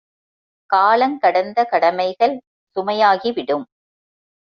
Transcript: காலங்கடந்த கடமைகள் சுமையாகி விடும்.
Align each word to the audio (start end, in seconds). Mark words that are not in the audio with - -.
காலங்கடந்த 0.69 1.63
கடமைகள் 1.63 2.35
சுமையாகி 2.75 3.31
விடும். 3.33 3.65